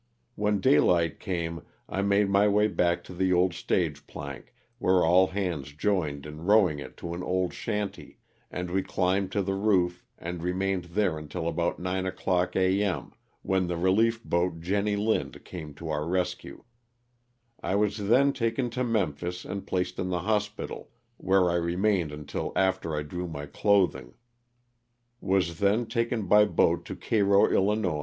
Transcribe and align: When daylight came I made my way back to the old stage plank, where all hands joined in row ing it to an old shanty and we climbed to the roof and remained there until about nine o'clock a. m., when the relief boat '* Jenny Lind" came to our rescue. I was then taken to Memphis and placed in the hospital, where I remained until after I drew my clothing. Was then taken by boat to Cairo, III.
When 0.33 0.59
daylight 0.59 1.19
came 1.19 1.61
I 1.87 2.01
made 2.01 2.27
my 2.27 2.47
way 2.47 2.67
back 2.67 3.03
to 3.03 3.13
the 3.13 3.31
old 3.31 3.53
stage 3.53 4.07
plank, 4.07 4.55
where 4.79 5.05
all 5.05 5.27
hands 5.27 5.73
joined 5.73 6.25
in 6.25 6.41
row 6.43 6.67
ing 6.67 6.79
it 6.79 6.97
to 6.97 7.13
an 7.13 7.21
old 7.21 7.53
shanty 7.53 8.17
and 8.49 8.71
we 8.71 8.81
climbed 8.81 9.31
to 9.33 9.43
the 9.43 9.53
roof 9.53 10.03
and 10.17 10.41
remained 10.41 10.85
there 10.85 11.19
until 11.19 11.47
about 11.47 11.77
nine 11.77 12.07
o'clock 12.07 12.55
a. 12.55 12.81
m., 12.81 13.11
when 13.43 13.67
the 13.67 13.77
relief 13.77 14.23
boat 14.23 14.59
'* 14.59 14.59
Jenny 14.59 14.95
Lind" 14.95 15.45
came 15.45 15.71
to 15.75 15.89
our 15.89 16.07
rescue. 16.07 16.63
I 17.61 17.75
was 17.75 17.97
then 18.07 18.33
taken 18.33 18.71
to 18.71 18.83
Memphis 18.83 19.45
and 19.45 19.67
placed 19.67 19.99
in 19.99 20.09
the 20.09 20.21
hospital, 20.21 20.89
where 21.17 21.47
I 21.51 21.57
remained 21.57 22.11
until 22.11 22.53
after 22.55 22.95
I 22.95 23.03
drew 23.03 23.27
my 23.27 23.45
clothing. 23.45 24.15
Was 25.19 25.59
then 25.59 25.85
taken 25.85 26.25
by 26.25 26.45
boat 26.45 26.85
to 26.85 26.95
Cairo, 26.95 27.53
III. 27.53 27.99